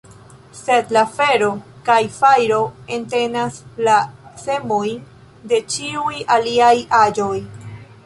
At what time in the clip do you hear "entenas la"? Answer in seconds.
2.97-4.01